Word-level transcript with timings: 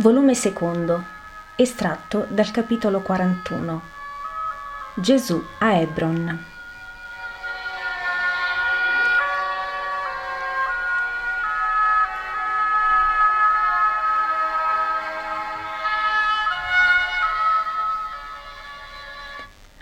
Volume 0.00 0.34
secondo, 0.34 1.04
estratto 1.56 2.26
dal 2.30 2.50
capitolo 2.50 3.02
41. 3.02 3.82
Gesù 4.94 5.44
a 5.58 5.74
Hebron. 5.74 6.44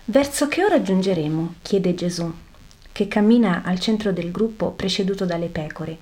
Verso 0.07 0.49
che 0.49 0.65
ora 0.65 0.83
giungeremo? 0.83 1.55
chiede 1.63 1.95
Gesù, 1.95 2.29
che 2.91 3.07
cammina 3.07 3.63
al 3.65 3.79
centro 3.79 4.11
del 4.11 4.33
gruppo 4.33 4.73
preceduto 4.73 5.25
dalle 5.25 5.47
pecore. 5.47 5.97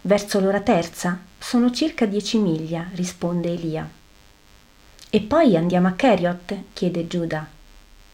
Verso 0.00 0.40
l'ora 0.40 0.62
terza? 0.62 1.30
Sono 1.52 1.70
circa 1.70 2.06
dieci 2.06 2.38
miglia, 2.38 2.88
risponde 2.94 3.52
Elia. 3.52 3.86
E 5.10 5.20
poi 5.20 5.54
andiamo 5.54 5.86
a 5.86 5.92
Keriot? 5.92 6.56
chiede 6.72 7.06
Giuda. 7.06 7.46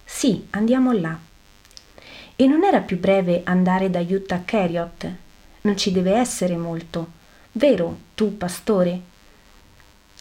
Sì, 0.05 0.49
andiamo 0.51 0.91
là. 0.91 1.17
E 2.35 2.47
non 2.49 2.65
era 2.65 2.81
più 2.81 2.99
breve 2.99 3.43
andare 3.45 3.91
da 3.91 4.01
Utah 4.01 4.35
a 4.35 4.41
Keriot? 4.41 5.13
Non 5.61 5.77
ci 5.77 5.93
deve 5.93 6.15
essere 6.15 6.57
molto. 6.57 7.13
Vero, 7.53 7.99
tu, 8.17 8.37
pastore? 8.37 9.01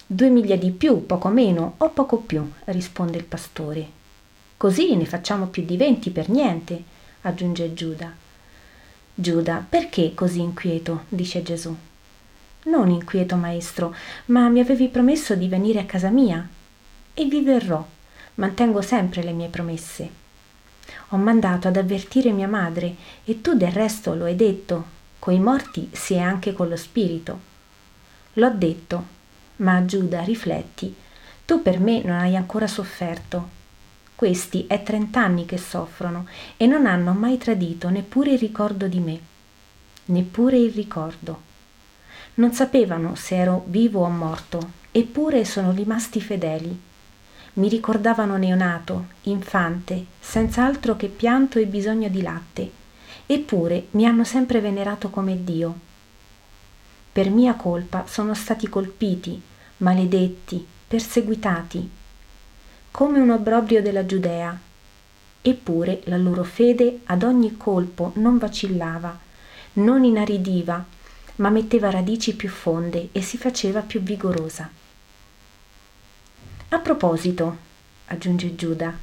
Due 0.05 0.29
miglia 0.29 0.55
di 0.55 0.69
più, 0.69 1.07
poco 1.07 1.29
meno 1.29 1.73
o 1.77 1.89
poco 1.89 2.17
più, 2.17 2.47
risponde 2.65 3.17
il 3.17 3.25
pastore. 3.25 3.89
Così 4.57 4.95
ne 4.95 5.05
facciamo 5.05 5.47
più 5.47 5.65
di 5.65 5.75
venti 5.75 6.11
per 6.11 6.29
niente, 6.29 6.83
aggiunge 7.21 7.73
Giuda. 7.73 8.15
Giuda, 9.15 9.65
perché 9.67 10.13
così 10.13 10.39
inquieto? 10.41 11.05
dice 11.09 11.41
Gesù. 11.41 11.75
Non 12.67 12.89
inquieto, 12.89 13.37
maestro, 13.37 13.95
ma 14.25 14.49
mi 14.49 14.59
avevi 14.59 14.89
promesso 14.89 15.35
di 15.35 15.47
venire 15.47 15.79
a 15.79 15.85
casa 15.85 16.09
mia. 16.09 16.45
E 17.13 17.25
vi 17.25 17.41
verrò. 17.41 17.85
Mantengo 18.35 18.81
sempre 18.81 19.23
le 19.23 19.31
mie 19.31 19.47
promesse. 19.47 20.09
Ho 21.09 21.17
mandato 21.17 21.69
ad 21.69 21.77
avvertire 21.77 22.31
mia 22.31 22.47
madre 22.47 22.95
e 23.23 23.41
tu 23.41 23.55
del 23.55 23.71
resto 23.71 24.13
lo 24.13 24.25
hai 24.25 24.35
detto. 24.35 24.95
Coi 25.19 25.39
morti 25.39 25.89
si 25.93 26.15
è 26.15 26.19
anche 26.19 26.51
con 26.51 26.67
lo 26.67 26.75
spirito. 26.75 27.39
L'ho 28.33 28.51
detto, 28.51 29.05
ma 29.57 29.85
Giuda, 29.85 30.21
rifletti. 30.23 30.93
Tu 31.45 31.61
per 31.61 31.79
me 31.79 32.01
non 32.03 32.17
hai 32.17 32.35
ancora 32.35 32.67
sofferto. 32.67 33.55
Questi 34.13 34.65
è 34.67 34.83
trent'anni 34.83 35.45
che 35.45 35.57
soffrono 35.57 36.27
e 36.57 36.67
non 36.67 36.85
hanno 36.85 37.13
mai 37.13 37.37
tradito 37.37 37.89
neppure 37.89 38.33
il 38.33 38.39
ricordo 38.39 38.87
di 38.87 38.99
me. 38.99 39.19
Neppure 40.05 40.57
il 40.57 40.73
ricordo. 40.73 41.46
Non 42.37 42.53
sapevano 42.53 43.15
se 43.15 43.35
ero 43.35 43.63
vivo 43.65 44.01
o 44.01 44.09
morto, 44.09 44.73
eppure 44.91 45.43
sono 45.43 45.71
rimasti 45.71 46.21
fedeli. 46.21 46.79
Mi 47.53 47.67
ricordavano 47.67 48.37
neonato, 48.37 49.07
infante, 49.23 50.05
senza 50.19 50.63
altro 50.63 50.95
che 50.95 51.07
pianto 51.07 51.57
e 51.57 51.65
bisogno 51.65 52.09
di 52.09 52.21
latte, 52.21 52.69
eppure 53.25 53.87
mi 53.91 54.05
hanno 54.05 54.23
sempre 54.23 54.61
venerato 54.61 55.09
come 55.09 55.43
Dio. 55.43 55.79
Per 57.11 57.31
mia 57.31 57.55
colpa 57.55 58.05
sono 58.05 58.35
stati 58.35 58.69
colpiti, 58.69 59.41
maledetti, 59.77 60.63
perseguitati, 60.87 61.89
come 62.91 63.19
un 63.19 63.31
obbrobrio 63.31 63.81
della 63.81 64.05
Giudea. 64.05 64.55
Eppure 65.41 66.01
la 66.03 66.17
loro 66.17 66.43
fede 66.43 66.99
ad 67.05 67.23
ogni 67.23 67.57
colpo 67.57 68.11
non 68.17 68.37
vacillava, 68.37 69.17
non 69.73 70.03
inaridiva, 70.03 70.85
ma 71.37 71.49
metteva 71.49 71.89
radici 71.89 72.35
più 72.35 72.49
fonde 72.49 73.09
e 73.11 73.21
si 73.21 73.37
faceva 73.37 73.81
più 73.81 74.01
vigorosa. 74.01 74.69
A 76.69 76.79
proposito, 76.79 77.57
aggiunge 78.05 78.55
Giuda, 78.55 78.93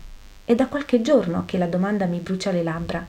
è 0.45 0.55
da 0.55 0.67
qualche 0.67 1.01
giorno 1.01 1.45
che 1.47 1.59
la 1.59 1.67
domanda 1.67 2.07
mi 2.07 2.19
brucia 2.19 2.51
le 2.51 2.63
labbra. 2.63 3.05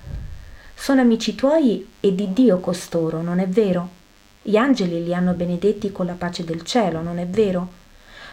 Sono 0.74 1.02
amici 1.02 1.36
tuoi 1.36 1.88
e 2.00 2.16
di 2.16 2.32
Dio 2.34 2.60
costoro, 2.60 3.22
non 3.22 3.40
è 3.40 3.48
vero? 3.48 3.90
Gli 4.42 4.56
angeli 4.58 5.04
li 5.04 5.14
hanno 5.14 5.34
benedetti 5.34 5.92
con 5.92 6.06
la 6.06 6.14
pace 6.14 6.44
del 6.44 6.64
cielo, 6.64 7.02
non 7.02 7.18
è 7.18 7.28
vero? 7.28 7.84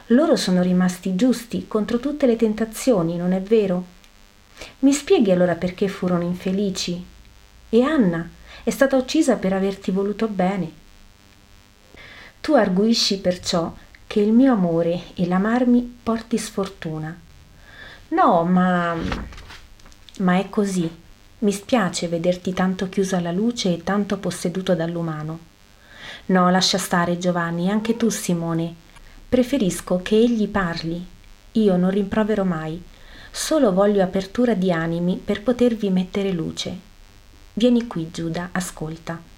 Loro 0.06 0.36
sono 0.36 0.62
rimasti 0.62 1.14
giusti 1.16 1.66
contro 1.66 1.98
tutte 1.98 2.26
le 2.26 2.36
tentazioni, 2.36 3.16
non 3.16 3.32
è 3.32 3.40
vero? 3.40 3.84
Mi 4.80 4.92
spieghi 4.92 5.30
allora 5.30 5.54
perché 5.54 5.88
furono 5.88 6.22
infelici? 6.22 7.04
E 7.68 7.82
Anna 7.82 8.28
è 8.62 8.70
stata 8.70 8.96
uccisa 8.96 9.36
per 9.36 9.52
averti 9.52 9.90
voluto 9.90 10.28
bene. 10.28 10.80
Tu 12.42 12.54
arguisci 12.54 13.20
perciò 13.20 13.72
che 14.04 14.18
il 14.18 14.32
mio 14.32 14.52
amore 14.52 15.14
e 15.14 15.28
l'amarmi 15.28 15.98
porti 16.02 16.38
sfortuna. 16.38 17.16
No, 18.08 18.42
ma... 18.42 18.96
ma 20.18 20.38
è 20.38 20.48
così. 20.50 20.90
Mi 21.38 21.52
spiace 21.52 22.08
vederti 22.08 22.52
tanto 22.52 22.88
chiuso 22.88 23.14
alla 23.14 23.30
luce 23.30 23.72
e 23.72 23.84
tanto 23.84 24.18
posseduto 24.18 24.74
dall'umano. 24.74 25.38
No, 26.26 26.50
lascia 26.50 26.78
stare 26.78 27.16
Giovanni, 27.16 27.70
anche 27.70 27.96
tu 27.96 28.08
Simone. 28.08 28.74
Preferisco 29.28 30.00
che 30.02 30.16
egli 30.16 30.48
parli. 30.48 31.06
Io 31.52 31.76
non 31.76 31.90
rimprovero 31.90 32.44
mai. 32.44 32.82
Solo 33.30 33.72
voglio 33.72 34.02
apertura 34.02 34.54
di 34.54 34.72
animi 34.72 35.16
per 35.16 35.44
potervi 35.44 35.90
mettere 35.90 36.32
luce. 36.32 36.76
Vieni 37.52 37.86
qui, 37.86 38.10
Giuda, 38.10 38.48
ascolta 38.50 39.30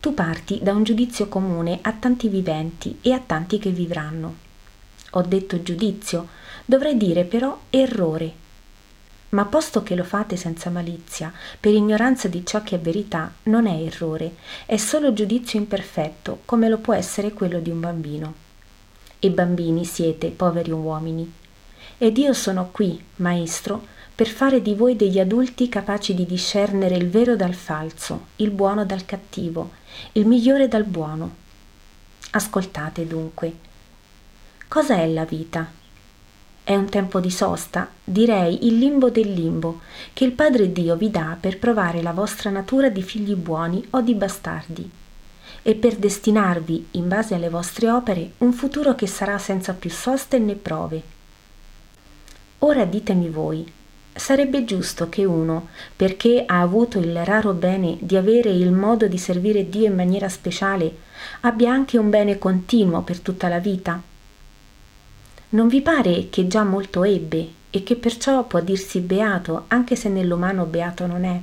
tu 0.00 0.14
parti 0.14 0.60
da 0.62 0.72
un 0.72 0.82
giudizio 0.82 1.28
comune 1.28 1.78
a 1.82 1.92
tanti 1.92 2.28
viventi 2.28 2.98
e 3.02 3.12
a 3.12 3.20
tanti 3.20 3.58
che 3.58 3.68
vivranno. 3.68 4.34
Ho 5.10 5.20
detto 5.20 5.62
giudizio, 5.62 6.28
dovrei 6.64 6.96
dire 6.96 7.24
però 7.24 7.58
errore. 7.68 8.32
Ma 9.30 9.44
posto 9.44 9.82
che 9.82 9.94
lo 9.94 10.02
fate 10.02 10.36
senza 10.36 10.70
malizia, 10.70 11.30
per 11.60 11.74
ignoranza 11.74 12.28
di 12.28 12.46
ciò 12.46 12.62
che 12.62 12.76
è 12.76 12.80
verità, 12.80 13.30
non 13.44 13.66
è 13.66 13.82
errore, 13.82 14.36
è 14.64 14.78
solo 14.78 15.12
giudizio 15.12 15.58
imperfetto, 15.58 16.40
come 16.46 16.70
lo 16.70 16.78
può 16.78 16.94
essere 16.94 17.34
quello 17.34 17.60
di 17.60 17.68
un 17.68 17.80
bambino. 17.80 18.34
E 19.18 19.30
bambini 19.30 19.84
siete, 19.84 20.30
poveri 20.30 20.70
uomini. 20.70 21.30
Ed 21.98 22.16
io 22.16 22.32
sono 22.32 22.70
qui, 22.72 22.98
maestro, 23.16 23.86
per 24.14 24.28
fare 24.28 24.62
di 24.62 24.74
voi 24.74 24.96
degli 24.96 25.18
adulti 25.18 25.68
capaci 25.68 26.14
di 26.14 26.24
discernere 26.24 26.96
il 26.96 27.10
vero 27.10 27.36
dal 27.36 27.54
falso, 27.54 28.28
il 28.36 28.50
buono 28.50 28.84
dal 28.86 29.04
cattivo, 29.04 29.78
il 30.12 30.26
migliore 30.26 30.68
dal 30.68 30.84
buono. 30.84 31.36
Ascoltate 32.32 33.06
dunque. 33.06 33.52
Cosa 34.68 34.96
è 34.96 35.06
la 35.08 35.24
vita? 35.24 35.68
È 36.62 36.76
un 36.76 36.88
tempo 36.88 37.18
di 37.18 37.30
sosta, 37.30 37.90
direi 38.04 38.66
il 38.66 38.78
limbo 38.78 39.10
del 39.10 39.32
limbo, 39.32 39.80
che 40.12 40.24
il 40.24 40.32
Padre 40.32 40.70
Dio 40.70 40.94
vi 40.94 41.10
dà 41.10 41.36
per 41.40 41.58
provare 41.58 42.02
la 42.02 42.12
vostra 42.12 42.50
natura 42.50 42.88
di 42.88 43.02
figli 43.02 43.34
buoni 43.34 43.84
o 43.90 44.00
di 44.00 44.14
bastardi, 44.14 44.88
e 45.62 45.74
per 45.74 45.96
destinarvi, 45.96 46.88
in 46.92 47.08
base 47.08 47.34
alle 47.34 47.48
vostre 47.48 47.90
opere, 47.90 48.32
un 48.38 48.52
futuro 48.52 48.94
che 48.94 49.08
sarà 49.08 49.38
senza 49.38 49.72
più 49.74 49.90
soste 49.90 50.38
né 50.38 50.54
prove. 50.54 51.02
Ora 52.58 52.84
ditemi 52.84 53.28
voi, 53.28 53.66
Sarebbe 54.20 54.66
giusto 54.66 55.08
che 55.08 55.24
uno, 55.24 55.68
perché 55.96 56.44
ha 56.46 56.60
avuto 56.60 56.98
il 56.98 57.24
raro 57.24 57.54
bene 57.54 57.96
di 58.00 58.18
avere 58.18 58.50
il 58.50 58.70
modo 58.70 59.08
di 59.08 59.16
servire 59.16 59.70
Dio 59.70 59.86
in 59.86 59.94
maniera 59.94 60.28
speciale, 60.28 60.94
abbia 61.40 61.72
anche 61.72 61.96
un 61.96 62.10
bene 62.10 62.36
continuo 62.36 63.00
per 63.00 63.20
tutta 63.20 63.48
la 63.48 63.58
vita? 63.58 64.00
Non 65.48 65.68
vi 65.68 65.80
pare 65.80 66.28
che 66.28 66.46
già 66.46 66.64
molto 66.64 67.02
ebbe 67.02 67.48
e 67.70 67.82
che 67.82 67.96
perciò 67.96 68.44
può 68.44 68.60
dirsi 68.60 69.00
beato 69.00 69.64
anche 69.68 69.96
se 69.96 70.10
nell'umano 70.10 70.66
beato 70.66 71.06
non 71.06 71.24
è? 71.24 71.40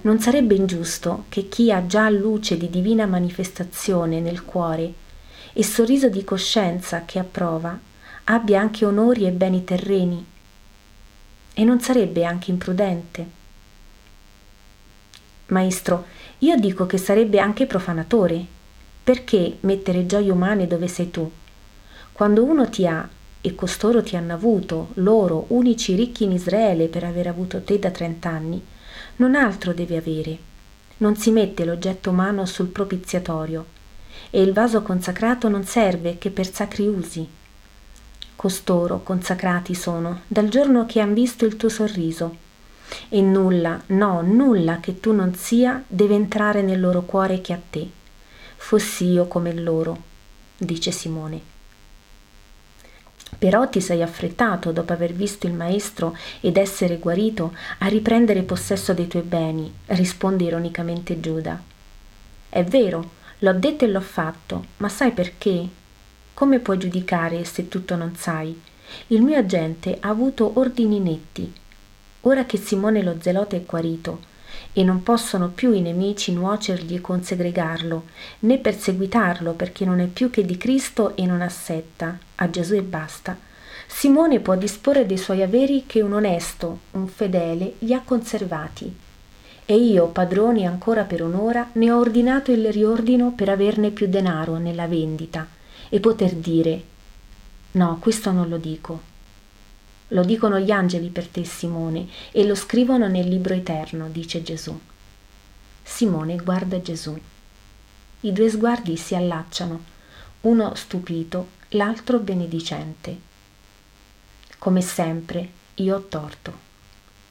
Non 0.00 0.20
sarebbe 0.20 0.54
ingiusto 0.54 1.24
che 1.28 1.48
chi 1.50 1.70
ha 1.70 1.86
già 1.86 2.08
luce 2.08 2.56
di 2.56 2.70
divina 2.70 3.04
manifestazione 3.04 4.20
nel 4.20 4.46
cuore 4.46 4.94
e 5.52 5.62
sorriso 5.62 6.08
di 6.08 6.24
coscienza 6.24 7.02
che 7.04 7.18
approva 7.18 7.78
abbia 8.24 8.58
anche 8.58 8.86
onori 8.86 9.26
e 9.26 9.32
beni 9.32 9.64
terreni 9.64 10.29
e 11.60 11.64
non 11.64 11.78
sarebbe 11.78 12.24
anche 12.24 12.50
imprudente? 12.50 13.26
Maestro, 15.48 16.06
io 16.38 16.56
dico 16.56 16.86
che 16.86 16.96
sarebbe 16.96 17.38
anche 17.38 17.66
profanatore. 17.66 18.42
Perché 19.04 19.58
mettere 19.60 20.06
gioie 20.06 20.30
umane 20.30 20.66
dove 20.66 20.88
sei 20.88 21.10
tu? 21.10 21.30
Quando 22.12 22.44
uno 22.44 22.70
ti 22.70 22.86
ha 22.86 23.06
e 23.42 23.54
costoro 23.54 24.02
ti 24.02 24.16
hanno 24.16 24.32
avuto, 24.32 24.88
loro, 24.94 25.44
unici 25.48 25.94
ricchi 25.94 26.24
in 26.24 26.32
Israele 26.32 26.88
per 26.88 27.04
aver 27.04 27.26
avuto 27.26 27.60
te 27.60 27.78
da 27.78 27.90
trent'anni, 27.90 28.64
non 29.16 29.34
altro 29.34 29.74
devi 29.74 29.96
avere. 29.96 30.38
Non 30.98 31.16
si 31.16 31.30
mette 31.30 31.66
l'oggetto 31.66 32.08
umano 32.08 32.46
sul 32.46 32.68
propiziatorio 32.68 33.66
e 34.30 34.40
il 34.40 34.54
vaso 34.54 34.80
consacrato 34.80 35.50
non 35.50 35.64
serve 35.64 36.16
che 36.16 36.30
per 36.30 36.50
sacri 36.50 36.86
usi, 36.86 37.28
costoro 38.40 39.02
consacrati 39.02 39.74
sono 39.74 40.22
dal 40.26 40.48
giorno 40.48 40.86
che 40.86 40.98
han 41.00 41.12
visto 41.12 41.44
il 41.44 41.58
tuo 41.58 41.68
sorriso 41.68 42.36
e 43.10 43.20
nulla 43.20 43.82
no 43.88 44.22
nulla 44.22 44.80
che 44.80 44.98
tu 44.98 45.12
non 45.12 45.34
sia 45.34 45.84
deve 45.86 46.14
entrare 46.14 46.62
nel 46.62 46.80
loro 46.80 47.02
cuore 47.02 47.42
che 47.42 47.52
a 47.52 47.60
te 47.68 47.86
fossi 48.56 49.10
io 49.10 49.26
come 49.26 49.52
loro 49.52 50.02
dice 50.56 50.90
Simone. 50.90 51.40
Però 53.36 53.68
ti 53.68 53.82
sei 53.82 54.00
affrettato, 54.00 54.72
dopo 54.72 54.94
aver 54.94 55.12
visto 55.12 55.46
il 55.46 55.52
maestro 55.52 56.16
ed 56.40 56.56
essere 56.56 56.96
guarito, 56.96 57.54
a 57.80 57.88
riprendere 57.88 58.42
possesso 58.42 58.94
dei 58.94 59.06
tuoi 59.06 59.22
beni, 59.22 59.70
risponde 59.86 60.44
ironicamente 60.44 61.20
Giuda. 61.20 61.60
È 62.48 62.64
vero, 62.64 63.10
l'ho 63.38 63.52
detto 63.52 63.84
e 63.84 63.88
l'ho 63.88 64.00
fatto, 64.00 64.64
ma 64.78 64.88
sai 64.88 65.12
perché? 65.12 65.68
Come 66.40 66.58
puoi 66.58 66.78
giudicare 66.78 67.44
se 67.44 67.68
tutto 67.68 67.96
non 67.96 68.14
sai? 68.16 68.58
Il 69.08 69.20
mio 69.20 69.36
agente 69.36 69.98
ha 70.00 70.08
avuto 70.08 70.52
ordini 70.54 70.98
netti. 70.98 71.52
Ora 72.22 72.46
che 72.46 72.56
Simone 72.56 73.02
lo 73.02 73.16
zelote 73.20 73.58
è 73.58 73.62
guarito, 73.62 74.20
e 74.72 74.82
non 74.82 75.02
possono 75.02 75.50
più 75.50 75.72
i 75.72 75.82
nemici 75.82 76.32
nuocergli 76.32 76.94
e 76.94 77.02
consegregarlo, 77.02 78.04
né 78.38 78.56
perseguitarlo 78.56 79.52
perché 79.52 79.84
non 79.84 80.00
è 80.00 80.06
più 80.06 80.30
che 80.30 80.46
di 80.46 80.56
Cristo 80.56 81.14
e 81.14 81.26
non 81.26 81.42
assetta, 81.42 82.18
a 82.36 82.48
Gesù 82.48 82.74
e 82.74 82.82
basta. 82.82 83.36
Simone 83.86 84.40
può 84.40 84.56
disporre 84.56 85.04
dei 85.04 85.18
suoi 85.18 85.42
averi 85.42 85.84
che 85.86 86.00
un 86.00 86.14
onesto, 86.14 86.78
un 86.92 87.06
fedele, 87.06 87.74
gli 87.78 87.92
ha 87.92 88.00
conservati. 88.02 88.90
E 89.66 89.74
io, 89.74 90.06
padrone 90.06 90.64
ancora 90.64 91.02
per 91.02 91.22
un'ora, 91.22 91.68
ne 91.72 91.90
ho 91.92 91.98
ordinato 91.98 92.50
il 92.50 92.72
riordino 92.72 93.32
per 93.32 93.50
averne 93.50 93.90
più 93.90 94.06
denaro 94.08 94.56
nella 94.56 94.86
vendita 94.86 95.46
e 95.90 96.00
poter 96.00 96.34
dire 96.34 96.82
no, 97.72 97.98
questo 98.00 98.32
non 98.32 98.48
lo 98.48 98.56
dico, 98.56 99.08
lo 100.08 100.24
dicono 100.24 100.58
gli 100.58 100.70
angeli 100.70 101.08
per 101.08 101.28
te, 101.28 101.44
Simone, 101.44 102.08
e 102.32 102.44
lo 102.44 102.54
scrivono 102.54 103.06
nel 103.06 103.28
libro 103.28 103.54
eterno, 103.54 104.08
dice 104.08 104.42
Gesù. 104.42 104.78
Simone 105.82 106.36
guarda 106.36 106.80
Gesù. 106.80 107.16
I 108.22 108.32
due 108.32 108.50
sguardi 108.50 108.96
si 108.96 109.14
allacciano, 109.14 109.84
uno 110.42 110.74
stupito, 110.74 111.48
l'altro 111.70 112.18
benedicente. 112.18 113.28
Come 114.58 114.80
sempre, 114.80 115.48
io 115.74 115.96
ho 115.96 116.00
torto. 116.02 116.68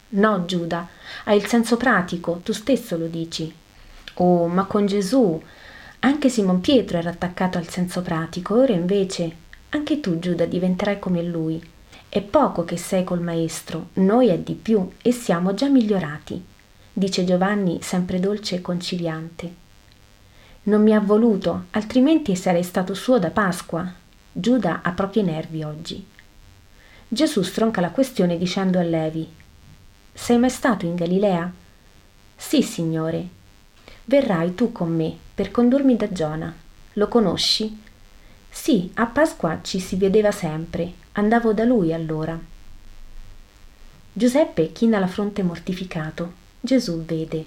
No, 0.09 0.45
Giuda, 0.45 0.88
hai 1.25 1.38
il 1.38 1.45
senso 1.47 1.75
pratico, 1.75 2.39
tu 2.44 2.53
stesso 2.53 2.97
lo 2.97 3.07
dici. 3.07 3.53
Oh, 4.15 4.47
ma 4.47 4.65
con 4.65 4.85
Gesù. 4.85 5.41
Anche 6.00 6.30
Simon 6.30 6.62
Pietro 6.62 6.98
era 6.98 7.10
attaccato 7.10 7.57
al 7.57 7.68
senso 7.68 8.01
pratico, 8.01 8.56
ora 8.56 8.74
invece 8.74 9.48
anche 9.69 10.00
tu, 10.00 10.19
Giuda, 10.19 10.46
diventerai 10.46 11.00
come 11.00 11.22
lui 11.24 11.62
è 12.12 12.22
poco 12.22 12.66
che 12.66 12.75
sei 12.75 13.04
col 13.04 13.22
maestro, 13.22 13.90
noi 13.94 14.30
è 14.30 14.40
di 14.40 14.56
più 14.56 14.94
e 15.00 15.12
siamo 15.12 15.54
già 15.54 15.68
migliorati, 15.68 16.44
dice 16.92 17.24
Giovanni 17.24 17.84
sempre 17.84 18.19
dolce 18.19 18.56
e 18.56 18.62
conciliante. 18.62 19.54
Non 20.63 20.81
mi 20.81 20.96
ha 20.96 21.00
voluto, 21.00 21.66
altrimenti 21.69 22.36
sarei 22.36 22.63
stato 22.63 22.96
suo 22.96 23.19
da 23.19 23.30
Pasqua. 23.30 23.94
Giuda 24.31 24.81
ha 24.81 24.92
proprio 24.92 25.22
i 25.22 25.25
nervi 25.25 25.62
oggi. 25.62 26.04
Gesù 27.07 27.44
stronca 27.44 27.80
la 27.80 27.92
questione 27.92 28.40
dicendo 28.40 28.80
a 28.80 28.84
Levi: 28.84 29.31
Sei 30.12 30.40
mai 30.40 30.50
stato 30.50 30.88
in 30.88 30.96
Galilea? 30.96 31.51
Sì, 32.36 32.63
signore. 32.63 33.28
Verrai 34.06 34.56
tu 34.56 34.72
con 34.72 34.96
me 34.96 35.18
per 35.39 35.51
condurmi 35.51 35.95
da 35.95 36.12
Giona. 36.12 36.53
Lo 36.95 37.07
conosci? 37.07 37.81
Sì, 38.50 38.91
a 38.95 39.06
Pasqua 39.06 39.59
ci 39.62 39.80
si 39.80 39.95
vedeva 39.95 40.31
sempre, 40.31 40.91
andavo 41.13 41.53
da 41.53 41.63
lui 41.63 41.94
allora. 41.94 42.38
Giuseppe 44.12 44.74
china 44.74 45.00
la 45.00 45.07
fronte 45.07 45.41
mortificato. 45.41 46.33
Gesù 46.59 47.06
vede. 47.06 47.45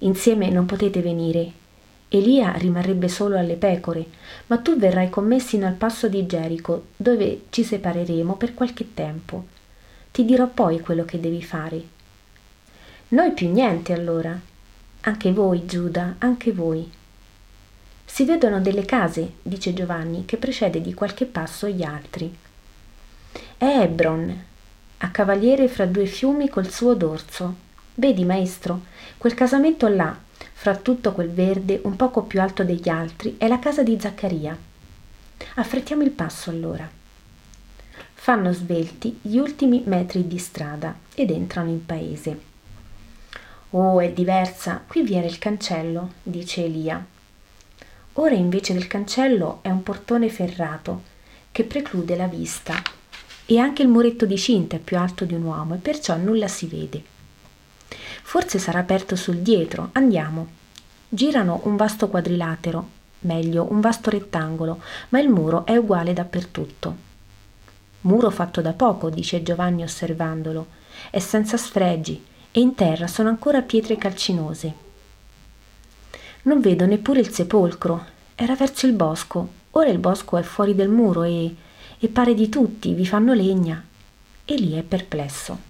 Insieme 0.00 0.50
non 0.50 0.66
potete 0.66 1.00
venire. 1.00 1.50
Elia 2.10 2.52
rimarrebbe 2.52 3.08
solo 3.08 3.38
alle 3.38 3.56
pecore, 3.56 4.04
ma 4.48 4.58
tu 4.58 4.76
verrai 4.76 5.08
con 5.08 5.24
me 5.26 5.40
sino 5.40 5.66
al 5.66 5.72
passo 5.72 6.06
di 6.06 6.26
Gerico, 6.26 6.88
dove 6.98 7.44
ci 7.48 7.64
separeremo 7.64 8.36
per 8.36 8.52
qualche 8.52 8.92
tempo. 8.92 9.46
Ti 10.10 10.22
dirò 10.22 10.46
poi 10.48 10.80
quello 10.80 11.06
che 11.06 11.18
devi 11.18 11.42
fare. 11.42 11.82
Noi 13.08 13.32
più 13.32 13.50
niente 13.50 13.94
allora. 13.94 14.38
Anche 15.00 15.32
voi, 15.32 15.64
Giuda, 15.64 16.16
anche 16.18 16.52
voi. 16.52 16.90
Si 18.04 18.24
vedono 18.24 18.60
delle 18.60 18.84
case, 18.84 19.34
dice 19.42 19.72
Giovanni, 19.72 20.24
che 20.24 20.36
precede 20.36 20.80
di 20.80 20.92
qualche 20.94 21.24
passo 21.24 21.68
gli 21.68 21.82
altri. 21.82 22.36
È 23.56 23.64
Hebron, 23.64 24.44
a 24.98 25.10
cavaliere 25.10 25.68
fra 25.68 25.86
due 25.86 26.06
fiumi 26.06 26.48
col 26.48 26.70
suo 26.70 26.94
dorso. 26.94 27.66
Vedi, 27.94 28.24
maestro, 28.24 28.82
quel 29.16 29.34
casamento 29.34 29.86
là, 29.86 30.16
fra 30.52 30.74
tutto 30.76 31.12
quel 31.12 31.30
verde 31.30 31.80
un 31.84 31.94
poco 31.94 32.22
più 32.22 32.40
alto 32.40 32.64
degli 32.64 32.88
altri, 32.88 33.36
è 33.38 33.46
la 33.46 33.58
casa 33.58 33.82
di 33.82 33.96
Zaccaria. 34.00 34.56
Affrettiamo 35.54 36.02
il 36.02 36.10
passo 36.10 36.50
allora. 36.50 36.88
Fanno 38.14 38.52
svelti 38.52 39.18
gli 39.22 39.36
ultimi 39.38 39.82
metri 39.86 40.26
di 40.26 40.38
strada 40.38 40.94
ed 41.14 41.30
entrano 41.30 41.70
in 41.70 41.84
paese. 41.86 42.40
Oh, 43.72 44.00
è 44.00 44.10
diversa, 44.10 44.82
qui 44.86 45.02
vi 45.02 45.14
era 45.14 45.26
il 45.26 45.38
cancello, 45.38 46.12
dice 46.22 46.64
Elia. 46.64 47.04
Ora 48.14 48.34
invece 48.34 48.72
del 48.72 48.86
cancello 48.86 49.58
è 49.60 49.68
un 49.68 49.82
portone 49.82 50.30
ferrato 50.30 51.02
che 51.52 51.64
preclude 51.64 52.16
la 52.16 52.28
vista 52.28 52.80
e 53.44 53.58
anche 53.58 53.82
il 53.82 53.88
muretto 53.88 54.24
di 54.24 54.38
cinta 54.38 54.76
è 54.76 54.78
più 54.78 54.96
alto 54.96 55.26
di 55.26 55.34
un 55.34 55.42
uomo 55.42 55.74
e 55.74 55.78
perciò 55.78 56.16
nulla 56.16 56.48
si 56.48 56.66
vede. 56.66 57.02
Forse 58.22 58.58
sarà 58.58 58.78
aperto 58.78 59.16
sul 59.16 59.36
dietro, 59.36 59.90
andiamo. 59.92 60.46
Girano 61.06 61.60
un 61.64 61.76
vasto 61.76 62.08
quadrilatero, 62.08 62.88
meglio 63.20 63.70
un 63.70 63.80
vasto 63.80 64.08
rettangolo, 64.08 64.80
ma 65.10 65.20
il 65.20 65.28
muro 65.28 65.66
è 65.66 65.76
uguale 65.76 66.14
dappertutto. 66.14 66.96
Muro 68.00 68.30
fatto 68.30 68.62
da 68.62 68.72
poco, 68.72 69.10
dice 69.10 69.42
Giovanni 69.42 69.82
osservandolo, 69.82 70.68
è 71.10 71.18
senza 71.18 71.58
sfregi 71.58 72.36
e 72.50 72.60
in 72.60 72.74
terra 72.74 73.06
sono 73.06 73.28
ancora 73.28 73.62
pietre 73.62 73.96
calcinose. 73.96 74.86
Non 76.42 76.60
vedo 76.60 76.86
neppure 76.86 77.20
il 77.20 77.30
sepolcro. 77.30 78.16
Era 78.34 78.54
verso 78.54 78.86
il 78.86 78.92
bosco. 78.92 79.56
Ora 79.72 79.90
il 79.90 79.98
bosco 79.98 80.36
è 80.36 80.42
fuori 80.42 80.74
del 80.74 80.88
muro 80.88 81.24
e, 81.24 81.54
e 81.98 82.08
pare 82.08 82.34
di 82.34 82.48
tutti, 82.48 82.94
vi 82.94 83.06
fanno 83.06 83.34
legna. 83.34 83.84
E 84.44 84.54
lì 84.54 84.72
è 84.72 84.82
perplesso. 84.82 85.66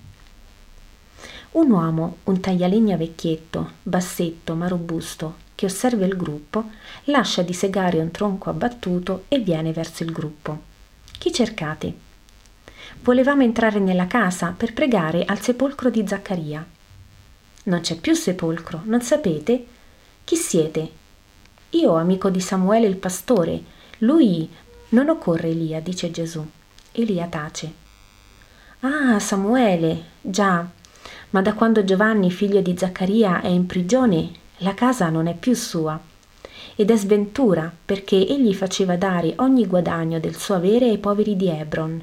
Un 1.50 1.71
uomo, 1.71 2.19
un 2.25 2.41
taglialegna 2.41 2.97
vecchietto, 2.97 3.73
bassetto 3.83 4.55
ma 4.55 4.69
robusto, 4.69 5.47
che 5.55 5.67
osserva 5.67 6.05
il 6.05 6.17
gruppo, 6.17 6.71
lascia 7.05 7.43
di 7.43 7.52
segare 7.52 7.99
un 7.99 8.11
tronco 8.12 8.50
abbattuto 8.50 9.25
e 9.29 9.38
viene 9.41 9.73
verso 9.73 10.05
il 10.05 10.12
gruppo. 10.12 10.61
Chi 11.19 11.33
cercate? 11.33 12.07
Volevamo 13.00 13.43
entrare 13.43 13.81
nella 13.81 14.07
casa 14.07 14.55
per 14.57 14.73
pregare 14.73 15.25
al 15.25 15.41
sepolcro 15.41 15.91
di 15.91 16.07
Zaccaria. 16.07 16.64
Non 17.69 17.81
c'è 17.81 17.97
più 17.97 18.15
sepolcro, 18.15 18.81
non 18.85 19.03
sapete? 19.03 19.67
Chi 20.25 20.37
siete? 20.37 20.91
Io, 21.71 21.97
amico 21.97 22.31
di 22.31 22.41
Samuele 22.41 22.87
il 22.87 22.97
pastore. 22.97 23.63
Lui 23.99 24.49
non 24.91 25.11
occorre 25.11 25.51
Elia, 25.51 25.79
dice 25.81 26.11
Gesù. 26.11 26.43
Elia 26.93 27.27
tace. 27.27 27.71
Ah, 28.81 29.19
Samuele, 29.19 30.03
già. 30.23 30.67
Ma 31.31 31.43
da 31.43 31.53
quando 31.53 31.85
Giovanni, 31.85 32.31
figlio 32.31 32.63
di 32.63 32.75
Zaccaria, 32.75 33.43
è 33.43 33.49
in 33.49 33.67
prigione, 33.67 34.31
la 34.59 34.73
casa 34.73 35.11
non 35.11 35.27
è 35.27 35.35
più 35.35 35.53
sua. 35.55 36.01
Ed 36.75 36.91
è 36.91 36.97
sventura, 36.97 37.71
perché 37.85 38.17
egli 38.17 38.55
faceva 38.55 38.97
dare 38.97 39.35
ogni 39.37 39.67
guadagno 39.67 40.19
del 40.19 40.37
suo 40.37 40.55
avere 40.55 40.87
ai 40.89 40.97
poveri 40.97 41.37
di 41.37 41.49
Hebron. 41.49 42.03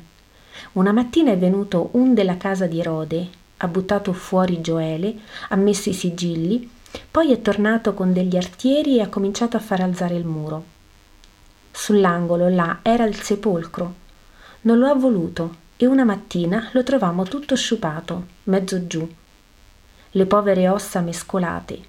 Una 0.74 0.92
mattina 0.92 1.32
è 1.32 1.38
venuto 1.40 1.90
un 1.94 2.14
della 2.14 2.38
casa 2.38 2.68
di 2.68 2.80
Erode, 2.80 3.44
ha 3.66 3.68
buttato 3.68 4.14
fuori 4.14 4.62
Gioele, 4.62 5.16
ha 5.50 5.56
messo 5.56 5.90
i 5.90 5.94
sigilli 5.94 6.70
poi 7.10 7.32
è 7.32 7.42
tornato 7.42 7.94
con 7.94 8.14
degli 8.14 8.36
artieri 8.36 8.98
e 8.98 9.02
ha 9.02 9.10
cominciato 9.10 9.58
a 9.58 9.62
far 9.62 9.82
alzare 9.82 10.16
il 10.16 10.26
muro. 10.26 10.74
Sull'angolo 11.72 12.48
là 12.50 12.80
era 12.82 13.06
il 13.06 13.22
sepolcro. 13.22 13.94
Non 14.62 14.78
lo 14.78 14.88
ha 14.88 14.96
voluto 14.96 15.64
e 15.78 15.86
una 15.86 16.06
mattina 16.06 16.70
lo 16.72 16.84
trovammo 16.84 17.24
tutto 17.24 17.56
sciupato, 17.56 18.26
mezzo 18.44 18.88
giù. 18.88 19.08
Le 20.12 20.26
povere 20.26 20.70
ossa 20.70 21.02
mescolate. 21.02 21.80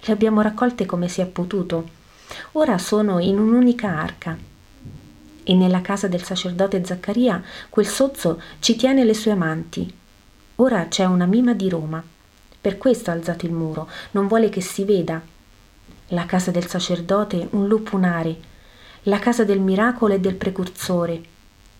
Le 0.00 0.12
abbiamo 0.12 0.40
raccolte 0.40 0.84
come 0.84 1.08
si 1.08 1.20
è 1.20 1.26
potuto. 1.26 2.02
Ora 2.52 2.78
sono 2.78 3.20
in 3.20 3.38
un'unica 3.38 3.88
arca. 3.96 4.36
E 5.46 5.54
nella 5.54 5.80
casa 5.80 6.08
del 6.08 6.22
sacerdote 6.22 6.84
Zaccaria 6.84 7.42
quel 7.68 7.86
sozzo 7.86 8.40
ci 8.58 8.74
tiene 8.76 9.04
le 9.04 9.14
sue 9.14 9.30
amanti. 9.30 10.02
Ora 10.56 10.86
c'è 10.88 11.04
una 11.04 11.26
mima 11.26 11.52
di 11.52 11.68
Roma 11.68 12.02
per 12.64 12.78
questo 12.78 13.10
ha 13.10 13.12
alzato 13.12 13.44
il 13.44 13.52
muro, 13.52 13.90
non 14.12 14.26
vuole 14.26 14.48
che 14.48 14.62
si 14.62 14.84
veda. 14.84 15.20
La 16.08 16.24
casa 16.24 16.50
del 16.50 16.66
sacerdote 16.66 17.48
un 17.50 17.68
lupunare, 17.68 18.34
la 19.02 19.18
casa 19.18 19.44
del 19.44 19.60
miracolo 19.60 20.14
e 20.14 20.18
del 20.18 20.34
precursore, 20.34 21.20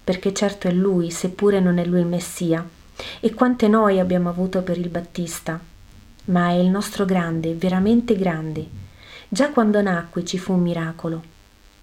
perché 0.05 0.35
certo 0.35 0.69
è 0.69 0.73
lui, 0.73 1.11
seppure 1.11 1.59
non 1.59 1.79
è 1.79 1.87
lui 1.87 2.01
il 2.01 2.07
Messia. 2.07 2.69
E 3.21 3.33
quante 3.33 3.67
noi 3.67 3.99
abbiamo 3.99 4.29
avuto 4.29 4.61
per 4.61 4.77
il 4.77 4.91
Battista. 4.91 5.59
Ma 6.27 6.51
è 6.51 6.57
il 6.57 6.69
nostro 6.69 7.07
grande, 7.07 7.55
veramente 7.55 8.15
grande. 8.15 8.67
Già 9.27 9.49
quando 9.53 9.81
nacque 9.81 10.23
ci 10.23 10.37
fu 10.37 10.53
un 10.53 10.61
miracolo. 10.61 11.23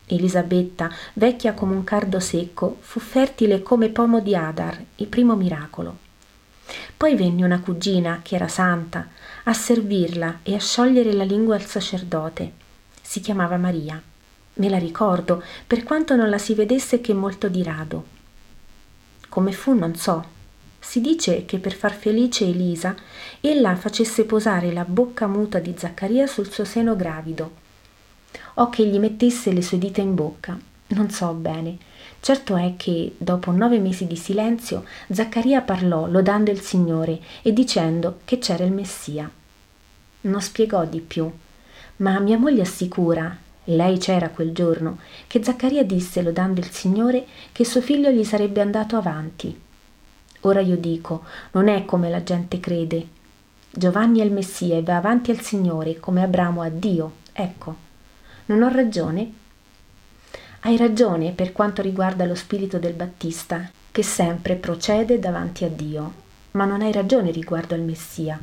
Elisabetta, 0.06 0.92
vecchia 1.14 1.56
come 1.56 1.74
un 1.74 1.84
cardo 1.84 2.20
secco, 2.20 2.78
fu 2.82 3.00
fertile 3.00 3.64
come 3.64 3.90
pomo 3.90 4.20
di 4.20 4.36
Adar, 4.36 4.80
il 4.98 5.08
primo 5.08 5.36
miracolo. 5.36 6.10
Poi 6.96 7.16
venne 7.16 7.44
una 7.44 7.60
cugina, 7.60 8.20
che 8.24 8.36
era 8.36 8.48
santa, 8.48 9.08
a 9.44 9.54
servirla 9.54 10.40
e 10.44 10.56
a 10.56 10.60
sciogliere 10.60 11.14
la 11.14 11.24
lingua 11.24 11.56
al 11.56 11.66
sacerdote. 11.66 12.52
Si 13.02 13.20
chiamava 13.20 13.58
Maria. 13.58 14.02
Me 14.54 14.70
la 14.70 14.78
ricordo, 14.78 15.44
per 15.66 15.84
quanto 15.84 16.16
non 16.16 16.30
la 16.30 16.38
si 16.38 16.54
vedesse 16.54 17.02
che 17.02 17.14
molto 17.14 17.48
di 17.50 17.64
rado. 17.64 18.06
Come 19.30 19.52
fu 19.52 19.74
non 19.74 19.96
so. 19.96 20.40
Si 20.80 21.00
dice 21.00 21.46
che 21.46 21.60
per 21.60 21.74
far 21.74 21.94
felice 21.94 22.46
Elisa, 22.46 22.96
ella 23.40 23.76
facesse 23.76 24.26
posare 24.26 24.72
la 24.74 24.84
bocca 24.84 25.28
muta 25.28 25.60
di 25.60 25.74
Zaccaria 25.78 26.28
sul 26.28 26.52
suo 26.52 26.66
seno 26.66 26.96
gravido 26.96 27.62
o 28.56 28.70
che 28.70 28.86
gli 28.86 28.98
mettesse 29.00 29.52
le 29.52 29.62
sue 29.62 29.78
dita 29.78 30.02
in 30.02 30.16
bocca. 30.16 30.58
Non 30.88 31.10
so 31.10 31.34
bene. 31.34 31.78
Certo 32.22 32.56
è 32.56 32.76
che, 32.78 33.16
dopo 33.18 33.50
nove 33.50 33.80
mesi 33.80 34.06
di 34.06 34.16
silenzio, 34.16 34.86
Zaccaria 35.12 35.62
parlò 35.62 36.06
lodando 36.06 36.52
il 36.52 36.62
Signore 36.62 37.20
e 37.42 37.52
dicendo 37.52 38.20
che 38.26 38.38
c'era 38.38 38.64
il 38.64 38.72
Messia. 38.72 39.28
Non 40.22 40.40
spiegò 40.40 40.86
di 40.86 41.00
più, 41.00 41.30
ma 41.98 42.20
mia 42.20 42.38
moglie 42.38 42.62
assicura, 42.62 43.36
lei 43.66 43.98
c'era 43.98 44.30
quel 44.30 44.52
giorno, 44.54 45.00
che 45.26 45.44
Zaccaria 45.44 45.84
disse 45.84 46.22
lodando 46.22 46.60
il 46.60 46.70
Signore 46.70 47.26
che 47.52 47.66
suo 47.66 47.82
figlio 47.82 48.12
gli 48.12 48.24
sarebbe 48.24 48.62
andato 48.62 48.98
avanti. 48.98 49.60
Ora 50.42 50.60
io 50.60 50.78
dico, 50.78 51.24
non 51.54 51.70
è 51.70 51.86
come 51.86 52.12
la 52.12 52.22
gente 52.22 52.60
crede. 52.60 53.08
Giovanni 53.72 54.20
è 54.20 54.24
il 54.24 54.32
Messia 54.32 54.78
e 54.78 54.84
va 54.84 54.98
avanti 54.98 55.32
al 55.32 55.42
Signore 55.42 56.00
come 56.00 56.22
Abramo 56.22 56.62
a 56.62 56.70
Dio. 56.70 57.14
Ecco. 57.34 57.76
Non 58.46 58.62
ho 58.62 58.70
ragione? 58.70 59.40
Hai 60.64 60.78
ragione 60.78 61.32
per 61.32 61.54
quanto 61.54 61.82
riguarda 61.82 62.24
lo 62.26 62.36
spirito 62.36 62.78
del 62.78 62.94
Battista, 62.94 63.68
che 63.92 64.04
sempre 64.04 64.54
procede 64.54 65.18
davanti 65.18 65.64
a 65.64 65.68
Dio, 65.68 66.14
ma 66.52 66.66
non 66.66 66.82
hai 66.82 66.92
ragione 66.92 67.32
riguardo 67.32 67.74
al 67.74 67.82
Messia. 67.82 68.40